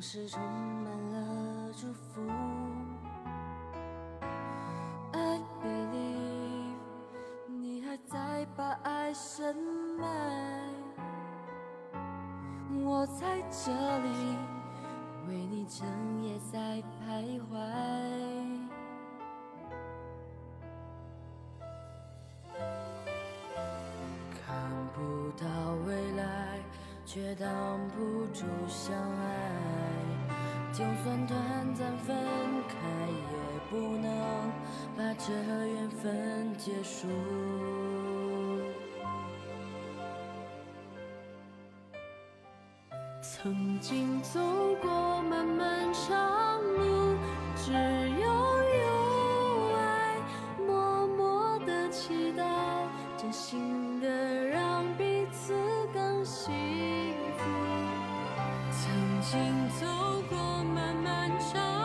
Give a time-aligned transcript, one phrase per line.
[0.00, 2.22] 总是充满了祝福。
[5.12, 6.78] I believe
[7.46, 9.54] 你还在把爱深
[9.98, 10.08] 埋，
[12.82, 14.08] 我在这里
[15.28, 15.86] 为你整
[16.22, 17.58] 夜在徘徊。
[24.46, 24.64] 看
[24.94, 25.44] 不到
[25.86, 26.58] 未来，
[27.04, 27.46] 却挡
[27.88, 29.79] 不住相爱。
[30.80, 31.38] 就算短
[31.74, 32.16] 暂分
[32.66, 32.74] 开，
[33.06, 34.50] 也不能
[34.96, 35.30] 把这
[35.66, 37.06] 缘分结束。
[43.20, 44.40] 曾经走
[44.80, 47.14] 过漫漫长路，
[47.54, 48.26] 只有
[48.78, 50.16] 有爱，
[50.66, 52.42] 默默的祈祷，
[53.18, 54.08] 真心的
[54.46, 55.52] 让彼此
[55.92, 56.89] 更幸。
[58.82, 59.86] 曾经走
[60.30, 61.79] 过漫漫长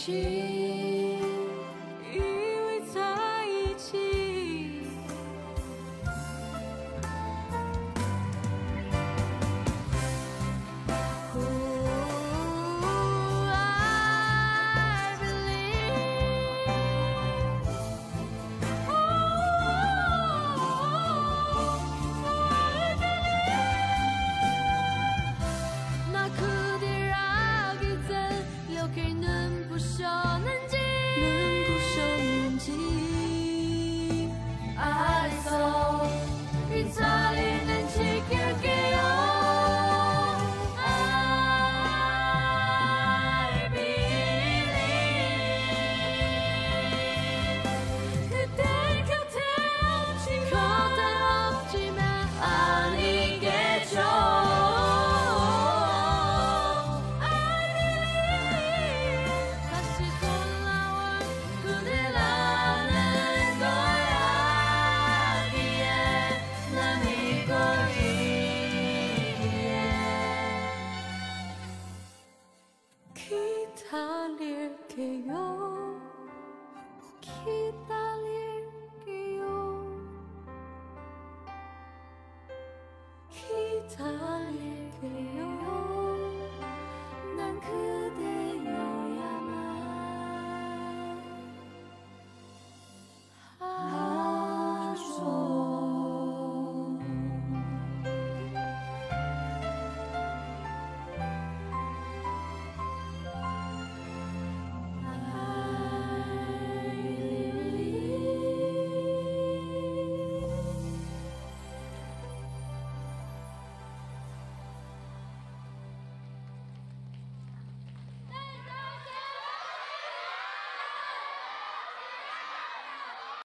[0.00, 0.49] 是。